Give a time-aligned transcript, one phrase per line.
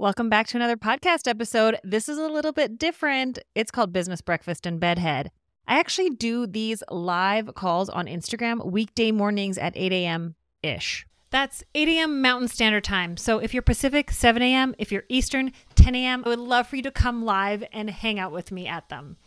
[0.00, 1.78] Welcome back to another podcast episode.
[1.84, 3.38] This is a little bit different.
[3.54, 5.30] It's called Business Breakfast and Bedhead.
[5.68, 10.36] I actually do these live calls on Instagram weekday mornings at 8 a.m.
[10.62, 11.06] ish.
[11.28, 12.22] That's 8 a.m.
[12.22, 13.18] Mountain Standard Time.
[13.18, 14.74] So if you're Pacific, 7 a.m.
[14.78, 16.22] If you're Eastern, 10 a.m.
[16.24, 19.18] I would love for you to come live and hang out with me at them.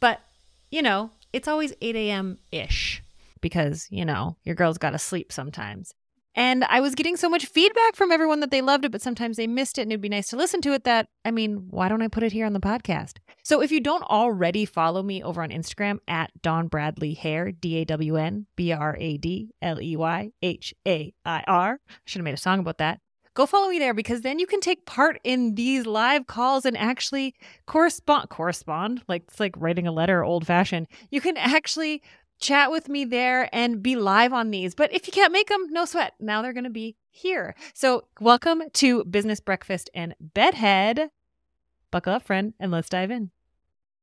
[0.00, 0.20] But,
[0.70, 2.36] you know, it's always 8 a.m.
[2.52, 3.02] ish
[3.40, 5.94] because, you know, your girl's got to sleep sometimes.
[6.34, 9.36] And I was getting so much feedback from everyone that they loved it, but sometimes
[9.36, 11.88] they missed it and it'd be nice to listen to it that, I mean, why
[11.88, 13.18] don't I put it here on the podcast?
[13.42, 17.78] So if you don't already follow me over on Instagram at Dawn Bradley Hair, D
[17.78, 21.94] A W N B R A D L E Y H A I R, I
[22.04, 23.00] should have made a song about that.
[23.34, 26.76] Go follow me there because then you can take part in these live calls and
[26.76, 27.34] actually
[27.66, 30.88] correspond correspond like it's like writing a letter old fashioned.
[31.10, 32.02] You can actually
[32.40, 34.74] chat with me there and be live on these.
[34.74, 36.14] But if you can't make them, no sweat.
[36.18, 37.54] Now they're going to be here.
[37.74, 41.10] So, welcome to Business Breakfast and Bedhead.
[41.90, 43.30] Buckle up, friend, and let's dive in.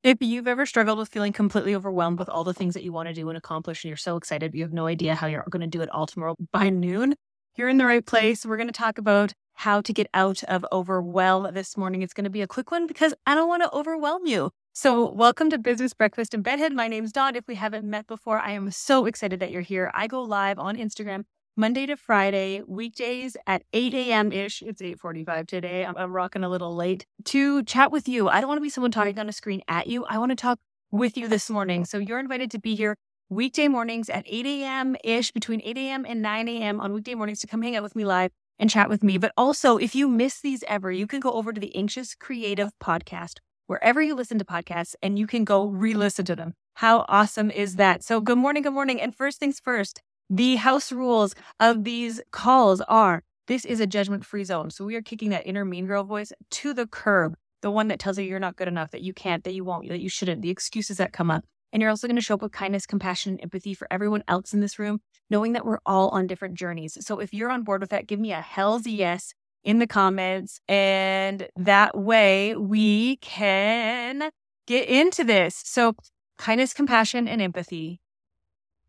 [0.04, 3.10] If you've ever struggled with feeling completely overwhelmed with all the things that you want
[3.10, 5.44] to do and accomplish, and you're so excited, but you have no idea how you're
[5.50, 7.16] going to do it all tomorrow by noon,
[7.56, 8.46] you're in the right place.
[8.46, 12.04] We're going to talk about how to get out of overwhelm this morning.
[12.04, 14.52] It's going to be a quick one because I don't want to overwhelm you.
[14.80, 16.72] So, welcome to Business Breakfast and Bedhead.
[16.72, 17.36] My name's Dawn.
[17.36, 19.90] If we haven't met before, I am so excited that you're here.
[19.96, 21.24] I go live on Instagram
[21.56, 24.32] Monday to Friday, weekdays at 8 a.m.
[24.32, 24.62] ish.
[24.62, 25.84] It's 8:45 today.
[25.84, 28.30] I'm, I'm rocking a little late to chat with you.
[28.30, 30.06] I don't want to be someone talking on a screen at you.
[30.06, 30.60] I want to talk
[30.92, 31.84] with you this morning.
[31.84, 32.98] So you're invited to be here
[33.30, 34.96] weekday mornings at 8 a.m.
[35.04, 36.06] ish, between 8 a.m.
[36.08, 36.80] and 9 a.m.
[36.80, 39.18] on weekday mornings to come hang out with me live and chat with me.
[39.18, 42.70] But also, if you miss these ever, you can go over to the Anxious Creative
[42.80, 46.54] podcast wherever you listen to podcasts and you can go re listen to them.
[46.76, 48.04] How awesome is that?
[48.04, 49.00] So, good morning, good morning.
[49.00, 54.26] And first things first, the house rules of these calls are this is a judgment
[54.26, 54.72] free zone.
[54.72, 58.00] So, we are kicking that inner mean girl voice to the curb, the one that
[58.00, 60.42] tells you you're not good enough, that you can't, that you won't, that you shouldn't,
[60.42, 61.44] the excuses that come up.
[61.74, 64.54] And you're also going to show up with kindness, compassion, and empathy for everyone else
[64.54, 66.98] in this room, knowing that we're all on different journeys.
[67.06, 69.34] So, if you're on board with that, give me a hell's yes
[69.68, 70.62] in the comments.
[70.70, 74.32] And that way we can
[74.66, 75.62] get into this.
[75.66, 75.94] So,
[76.38, 78.00] kindness, compassion, and empathy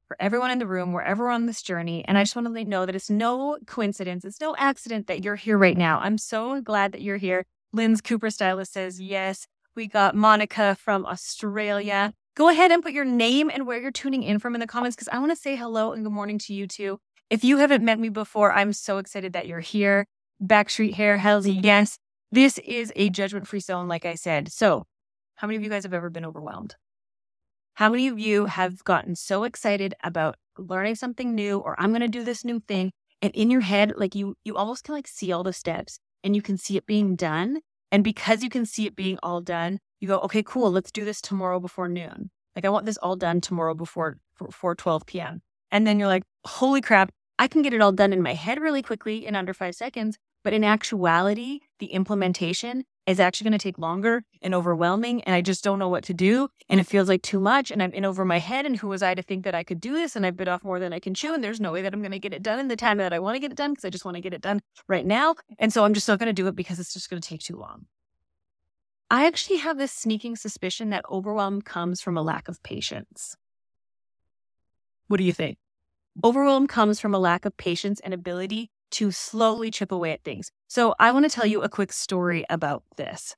[0.07, 2.05] for everyone in the room, wherever on this journey.
[2.07, 5.09] And I just want to let you know that it's no coincidence, it's no accident
[5.09, 5.99] that you're here right now.
[5.99, 7.45] I'm so glad that you're here.
[7.73, 9.47] Lynn's Cooper Stylist says, yes.
[9.75, 12.13] We got Monica from Australia.
[12.37, 14.95] Go ahead and put your name and where you're tuning in from in the comments
[14.95, 17.01] because I want to say hello and good morning to you too.
[17.31, 20.07] If you haven't met me before, I'm so excited that you're here.
[20.43, 21.99] Backstreet Hair, Hells Yes.
[22.31, 24.53] This is a judgment free zone, like I said.
[24.53, 24.85] So,
[25.37, 26.77] how many of you guys have ever been overwhelmed?
[27.75, 32.01] How many of you have gotten so excited about learning something new or I'm going
[32.01, 32.91] to do this new thing
[33.23, 36.35] and in your head like you you almost can like see all the steps and
[36.35, 37.61] you can see it being done
[37.93, 41.05] and because you can see it being all done, you go, "Okay, cool, let's do
[41.05, 44.19] this tomorrow before noon." Like I want this all done tomorrow before
[44.51, 45.43] 4 12 p.m.
[45.71, 48.61] And then you're like, "Holy crap, I can get it all done in my head
[48.61, 53.63] really quickly in under 5 seconds." But in actuality, the implementation is actually going to
[53.63, 55.23] take longer and overwhelming.
[55.25, 56.49] And I just don't know what to do.
[56.69, 57.71] And it feels like too much.
[57.71, 58.65] And I'm in over my head.
[58.65, 60.15] And who was I to think that I could do this?
[60.15, 61.35] And I bit off more than I can chew.
[61.35, 63.13] And there's no way that I'm going to get it done in the time that
[63.13, 65.07] I want to get it done because I just want to get it done right
[65.07, 65.35] now.
[65.59, 67.41] And so I'm just not going to do it because it's just going to take
[67.41, 67.87] too long.
[69.11, 73.37] I actually have this sneaking suspicion that overwhelm comes from a lack of patience.
[75.09, 75.57] What do you think?
[76.25, 80.51] Overwhelm comes from a lack of patience and ability to slowly chip away at things.
[80.67, 83.37] So I want to tell you a quick story about this.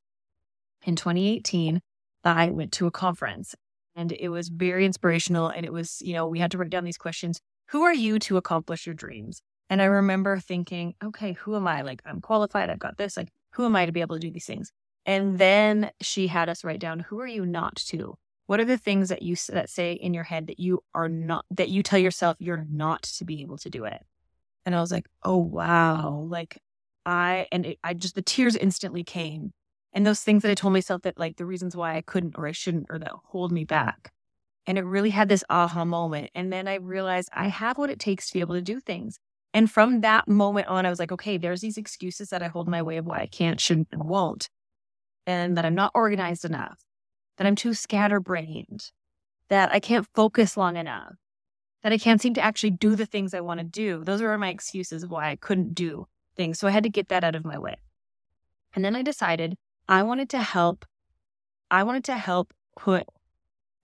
[0.87, 1.83] In 2018,
[2.25, 3.55] I went to a conference
[3.95, 5.49] and it was very inspirational.
[5.49, 8.19] And it was, you know, we had to write down these questions Who are you
[8.21, 9.43] to accomplish your dreams?
[9.69, 11.83] And I remember thinking, okay, who am I?
[11.83, 12.71] Like, I'm qualified.
[12.71, 13.15] I've got this.
[13.15, 14.73] Like, who am I to be able to do these things?
[15.05, 18.17] And then she had us write down, who are you not to?
[18.51, 21.45] What are the things that you that say in your head that you are not
[21.53, 24.05] that you tell yourself you're not to be able to do it?
[24.67, 26.27] And I was like, oh, wow.
[26.29, 26.59] Like
[27.07, 29.53] I, and it, I just, the tears instantly came.
[29.93, 32.49] And those things that I told myself that like the reasons why I couldn't or
[32.49, 34.11] I shouldn't or that hold me back.
[34.67, 36.31] And it really had this aha moment.
[36.35, 39.21] And then I realized I have what it takes to be able to do things.
[39.55, 42.67] And from that moment on, I was like, okay, there's these excuses that I hold
[42.67, 44.49] my way of why I can't, shouldn't, and won't.
[45.25, 46.81] And that I'm not organized enough,
[47.41, 48.93] that I'm too scatterbrained,
[49.49, 51.15] that I can't focus long enough,
[51.83, 54.05] that I can't seem to actually do the things I want to do.
[54.05, 56.07] Those were my excuses of why I couldn't do
[56.37, 56.59] things.
[56.59, 57.77] So I had to get that out of my way.
[58.75, 59.57] And then I decided
[59.89, 60.85] I wanted to help.
[61.71, 63.07] I wanted to help put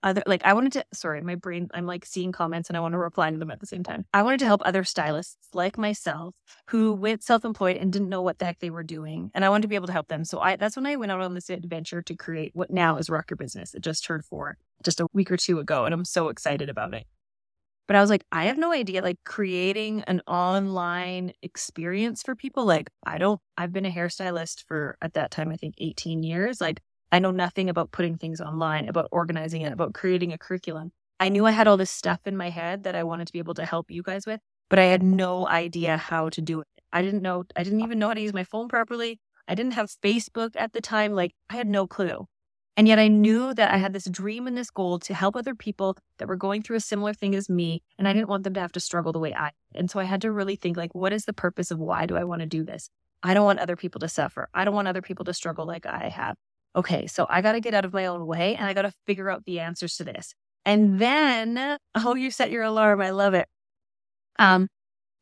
[0.07, 2.93] other like I wanted to sorry, my brain I'm like seeing comments and I want
[2.93, 4.07] to reply to them at the same time.
[4.15, 6.35] I wanted to help other stylists like myself
[6.69, 9.31] who went self-employed and didn't know what the heck they were doing.
[9.35, 10.25] And I wanted to be able to help them.
[10.25, 13.11] So I that's when I went out on this adventure to create what now is
[13.11, 13.75] Rock Your Business.
[13.75, 16.95] It just turned four just a week or two ago and I'm so excited about
[16.95, 17.07] it.
[17.89, 22.65] But I was like, I have no idea like creating an online experience for people.
[22.65, 26.61] Like I don't I've been a hairstylist for at that time I think 18 years.
[26.61, 26.81] Like
[27.17, 30.93] I know nothing about putting things online, about organizing it, about creating a curriculum.
[31.19, 33.39] I knew I had all this stuff in my head that I wanted to be
[33.39, 36.67] able to help you guys with, but I had no idea how to do it.
[36.93, 39.19] I didn't know, I didn't even know how to use my phone properly.
[39.49, 41.15] I didn't have Facebook at the time.
[41.15, 42.27] Like, I had no clue.
[42.77, 45.55] And yet I knew that I had this dream and this goal to help other
[45.55, 47.83] people that were going through a similar thing as me.
[47.99, 49.53] And I didn't want them to have to struggle the way I.
[49.75, 52.15] And so I had to really think like, what is the purpose of why do
[52.15, 52.91] I want to do this?
[53.23, 54.51] I don't want other people to suffer.
[54.53, 56.37] I don't want other people to struggle like I have
[56.77, 58.93] okay, so I got to get out of my own way and I got to
[59.07, 60.35] figure out the answers to this.
[60.65, 63.01] And then, oh, you set your alarm.
[63.01, 63.49] I love it.
[64.39, 64.69] Um,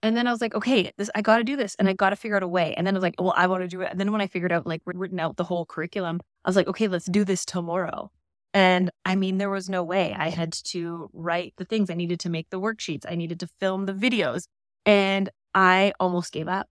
[0.03, 2.11] and then I was like, okay, this I got to do this, and I got
[2.11, 2.75] to figure out a way.
[2.77, 3.91] And then I was like, well, I want to do it.
[3.91, 6.67] And then when I figured out, like, written out the whole curriculum, I was like,
[6.67, 8.11] okay, let's do this tomorrow.
[8.53, 10.15] And I mean, there was no way.
[10.15, 11.89] I had to write the things.
[11.89, 13.07] I needed to make the worksheets.
[13.09, 14.45] I needed to film the videos,
[14.85, 16.67] and I almost gave up.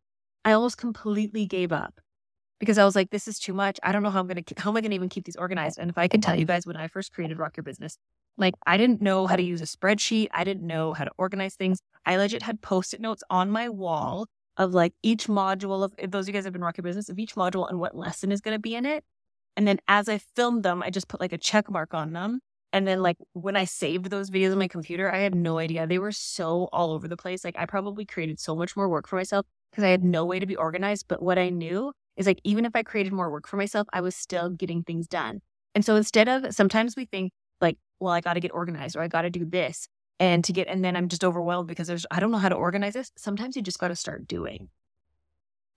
[0.46, 2.00] I almost completely gave up
[2.64, 3.78] because I was like, this is too much.
[3.84, 5.36] I don't know how I'm going to, how am I going to even keep these
[5.36, 5.78] organized?
[5.78, 7.98] And if I can tell you guys, when I first created Rock Your Business,
[8.38, 10.30] like I didn't know how to use a spreadsheet.
[10.32, 11.80] I didn't know how to organize things.
[12.06, 16.12] I legit had post it notes on my wall of like each module of, if
[16.12, 18.32] those of you guys have been Rock Your Business, of each module and what lesson
[18.32, 19.04] is going to be in it.
[19.58, 22.40] And then as I filmed them, I just put like a check mark on them.
[22.72, 25.86] And then like when I saved those videos on my computer, I had no idea.
[25.86, 27.44] They were so all over the place.
[27.44, 30.40] Like I probably created so much more work for myself because I had no way
[30.40, 31.06] to be organized.
[31.10, 34.02] But what I knew is like, even if I created more work for myself, I
[34.02, 35.42] was still getting things done.
[35.76, 37.32] And so instead of sometimes we think
[37.62, 39.88] like, well, I got to get organized or I got to do this
[40.20, 42.56] and to get, and then I'm just overwhelmed because there's, I don't know how to
[42.56, 43.12] organize this.
[43.18, 44.70] Sometimes you just got to start doing.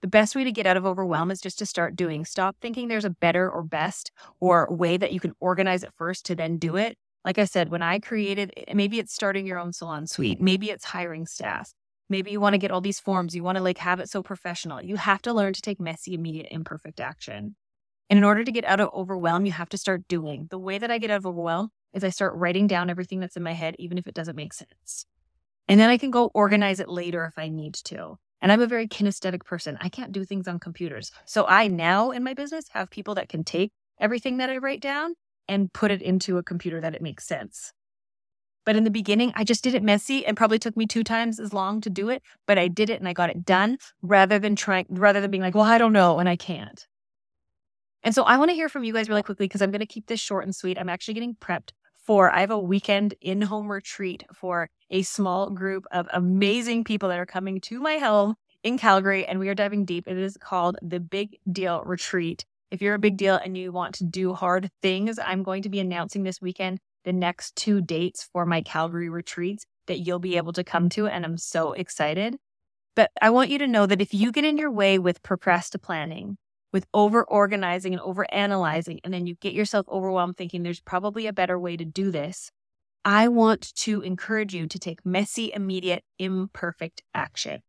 [0.03, 2.25] The best way to get out of overwhelm is just to start doing.
[2.25, 6.27] Stop thinking there's a better or best or way that you can organize it first
[6.27, 6.99] to then do it.
[7.25, 10.71] Like I said, when I created, eh, maybe it's starting your own salon suite, maybe
[10.71, 11.73] it's hiring staff,
[12.09, 13.35] Maybe you want to get all these forms.
[13.35, 14.83] You want to like have it so professional.
[14.83, 17.57] You have to learn to take messy, immediate, imperfect action.
[18.09, 20.47] And in order to get out of overwhelm, you have to start doing.
[20.51, 23.37] The way that I get out of overwhelm is I start writing down everything that's
[23.37, 25.07] in my head, even if it doesn't make sense.
[25.67, 28.19] And then I can go organize it later if I need to.
[28.41, 29.79] And I'm a very kinesthetic person.
[29.81, 31.11] I can't do things on computers.
[31.25, 34.81] So I now in my business have people that can take everything that I write
[34.81, 35.15] down
[35.49, 37.73] and put it into a computer that it makes sense.
[38.67, 41.41] But in the beginning, I just did it messy and probably took me two times
[41.41, 44.39] as long to do it, but I did it and I got it done rather
[44.41, 46.87] than trying, rather than being like, well, I don't know and I can't.
[48.03, 49.87] And so I want to hear from you guys really quickly because I'm going to
[49.87, 50.79] keep this short and sweet.
[50.79, 55.51] I'm actually getting prepped for, I have a weekend in home retreat for a small
[55.51, 58.35] group of amazing people that are coming to my home
[58.65, 60.09] in Calgary and we are diving deep.
[60.09, 62.45] It is called the Big Deal Retreat.
[62.73, 65.69] If you're a big deal and you want to do hard things, I'm going to
[65.69, 70.37] be announcing this weekend the next two dates for my Calgary retreats that you'll be
[70.37, 71.07] able to come to.
[71.07, 72.37] And I'm so excited.
[72.97, 75.87] But I want you to know that if you get in your way with procrastinating,
[75.87, 76.39] planning,
[76.73, 81.27] with over organizing and over analyzing, and then you get yourself overwhelmed thinking there's probably
[81.27, 82.51] a better way to do this,
[83.05, 87.63] I want to encourage you to take messy, immediate, imperfect action.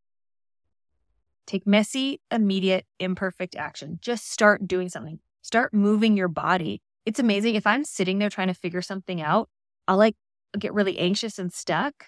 [1.45, 3.99] Take messy, immediate, imperfect action.
[4.01, 5.19] Just start doing something.
[5.43, 7.55] Start moving your body it's amazing.
[7.55, 9.47] If I'm sitting there trying to figure something out,
[9.87, 10.17] I'll like
[10.59, 12.07] get really anxious and stuck.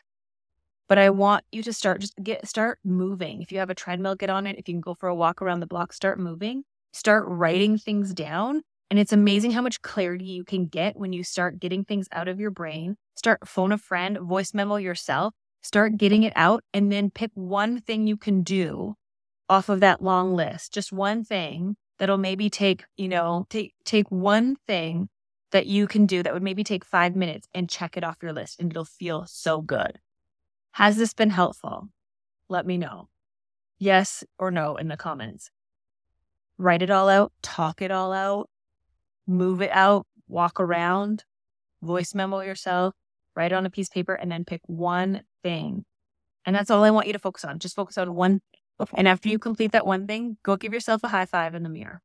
[0.89, 3.41] But I want you to start just get start moving.
[3.41, 4.57] If you have a treadmill, get on it.
[4.59, 6.63] If you can go for a walk around the block, start moving.
[6.91, 8.61] Start writing things down.
[8.89, 12.27] And it's amazing how much clarity you can get when you start getting things out
[12.27, 12.97] of your brain.
[13.15, 17.79] Start phone a friend, voice memo yourself, start getting it out, and then pick one
[17.79, 18.95] thing you can do
[19.47, 20.73] off of that long list.
[20.73, 25.09] Just one thing that'll maybe take, you know, take take one thing
[25.51, 28.33] that you can do that would maybe take 5 minutes and check it off your
[28.33, 29.99] list and it'll feel so good.
[30.71, 31.89] Has this been helpful?
[32.47, 33.09] Let me know.
[33.79, 35.51] Yes or no in the comments.
[36.57, 38.49] Write it all out, talk it all out,
[39.25, 41.23] move it out, walk around,
[41.81, 42.93] voice memo yourself,
[43.35, 45.85] write it on a piece of paper, and then pick one thing.
[46.45, 47.59] And that's all I want you to focus on.
[47.59, 48.41] Just focus on one
[48.93, 51.69] and after you complete that one thing, go give yourself a high five in the
[51.69, 52.01] mirror.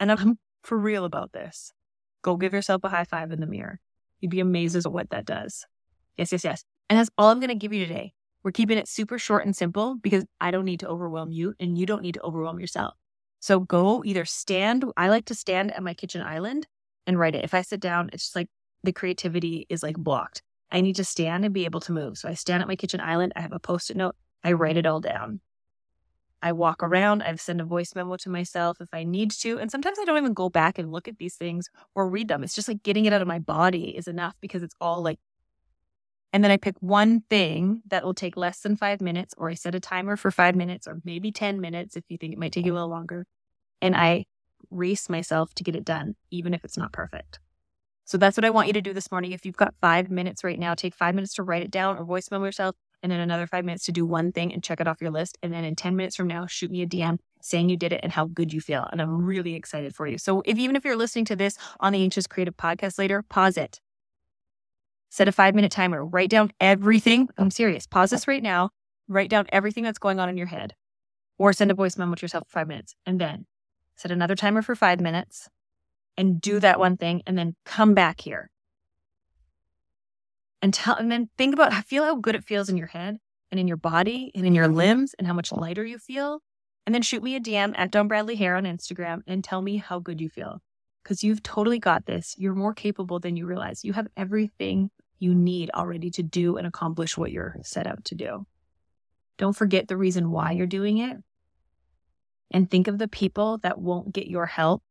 [0.00, 1.72] And I'm for real about this.
[2.22, 3.80] Go give yourself a high five in the mirror.
[4.20, 5.66] You'd be amazed at what that does.
[6.16, 6.64] Yes, yes, yes.
[6.88, 8.12] And that's all I'm going to give you today.
[8.42, 11.76] We're keeping it super short and simple because I don't need to overwhelm you and
[11.76, 12.94] you don't need to overwhelm yourself.
[13.40, 14.84] So go either stand.
[14.96, 16.66] I like to stand at my kitchen island
[17.06, 17.44] and write it.
[17.44, 18.48] If I sit down, it's just like
[18.82, 20.42] the creativity is like blocked.
[20.70, 22.18] I need to stand and be able to move.
[22.18, 23.32] So I stand at my kitchen island.
[23.36, 24.16] I have a post it note.
[24.44, 25.40] I write it all down.
[26.42, 27.22] I walk around.
[27.22, 29.58] I send a voice memo to myself if I need to.
[29.58, 32.44] And sometimes I don't even go back and look at these things or read them.
[32.44, 35.18] It's just like getting it out of my body is enough because it's all like.
[36.32, 39.54] And then I pick one thing that will take less than five minutes, or I
[39.54, 42.52] set a timer for five minutes or maybe 10 minutes if you think it might
[42.52, 43.26] take you a little longer.
[43.80, 44.26] And I
[44.70, 47.40] race myself to get it done, even if it's not perfect.
[48.04, 49.32] So that's what I want you to do this morning.
[49.32, 52.04] If you've got five minutes right now, take five minutes to write it down or
[52.04, 54.88] voice memo yourself and then another five minutes to do one thing and check it
[54.88, 55.38] off your list.
[55.42, 58.00] And then in 10 minutes from now, shoot me a DM saying you did it
[58.02, 58.86] and how good you feel.
[58.90, 60.18] And I'm really excited for you.
[60.18, 63.56] So if even if you're listening to this on the Anxious Creative podcast later, pause
[63.56, 63.80] it.
[65.10, 66.04] Set a five minute timer.
[66.04, 67.28] Write down everything.
[67.38, 67.86] I'm serious.
[67.86, 68.70] Pause this right now.
[69.06, 70.74] Write down everything that's going on in your head
[71.38, 73.46] or send a voice memo to yourself for five minutes and then
[73.96, 75.48] set another timer for five minutes
[76.16, 78.50] and do that one thing and then come back here
[80.62, 83.18] and tell and then think about feel how good it feels in your head
[83.50, 84.76] and in your body and in your mm-hmm.
[84.76, 86.40] limbs and how much lighter you feel.
[86.86, 89.76] And then shoot me a dm at Dawn Bradley hair on instagram and tell me
[89.76, 90.60] how good you feel
[91.08, 92.34] because you've totally got this.
[92.36, 93.82] You're more capable than you realize.
[93.82, 98.14] You have everything you need already to do and accomplish what you're set out to
[98.14, 98.46] do.
[99.38, 101.16] Don't forget the reason why you're doing it.
[102.50, 104.82] And think of the people that won't get your help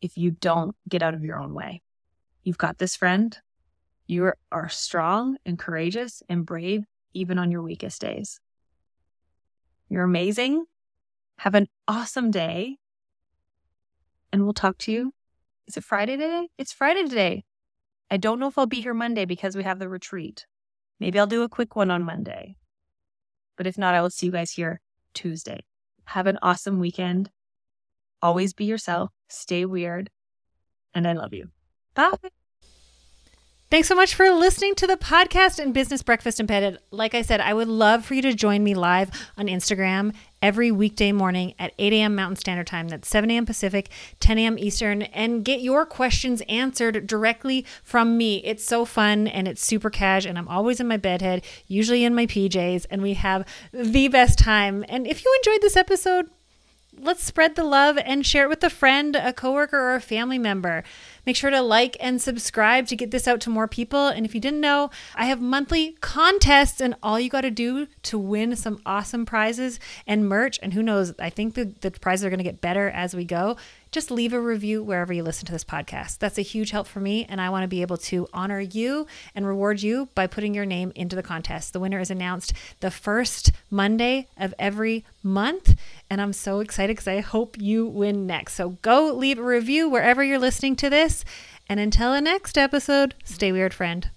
[0.00, 1.82] if you don't get out of your own way.
[2.42, 3.36] You've got this friend
[4.08, 8.40] you are strong and courageous and brave, even on your weakest days.
[9.90, 10.64] You're amazing.
[11.36, 12.78] Have an awesome day.
[14.32, 15.12] And we'll talk to you.
[15.66, 16.48] Is it Friday today?
[16.56, 17.44] It's Friday today.
[18.10, 20.46] I don't know if I'll be here Monday because we have the retreat.
[20.98, 22.56] Maybe I'll do a quick one on Monday.
[23.56, 24.80] But if not, I will see you guys here
[25.12, 25.64] Tuesday.
[26.06, 27.30] Have an awesome weekend.
[28.22, 29.10] Always be yourself.
[29.28, 30.08] Stay weird.
[30.94, 31.50] And I love you.
[31.94, 32.30] Bye.
[33.70, 36.78] Thanks so much for listening to the podcast and Business Breakfast and Bedhead.
[36.90, 40.70] Like I said, I would love for you to join me live on Instagram every
[40.70, 42.14] weekday morning at 8 a.m.
[42.14, 42.88] Mountain Standard Time.
[42.88, 43.44] That's 7 a.m.
[43.44, 44.58] Pacific, 10 a.m.
[44.58, 48.38] Eastern, and get your questions answered directly from me.
[48.38, 52.14] It's so fun and it's super cash, and I'm always in my bedhead, usually in
[52.14, 54.82] my PJs, and we have the best time.
[54.88, 56.30] And if you enjoyed this episode,
[57.00, 60.38] let's spread the love and share it with a friend, a coworker, or a family
[60.38, 60.84] member.
[61.28, 64.06] Make sure to like and subscribe to get this out to more people.
[64.06, 67.86] And if you didn't know, I have monthly contests, and all you got to do
[68.04, 72.24] to win some awesome prizes and merch, and who knows, I think the, the prizes
[72.24, 73.58] are going to get better as we go.
[73.90, 76.18] Just leave a review wherever you listen to this podcast.
[76.18, 79.06] That's a huge help for me, and I want to be able to honor you
[79.34, 81.72] and reward you by putting your name into the contest.
[81.72, 85.74] The winner is announced the first Monday of every month,
[86.10, 88.54] and I'm so excited because I hope you win next.
[88.54, 91.17] So go leave a review wherever you're listening to this.
[91.68, 94.10] And until the next episode, stay weird, friend.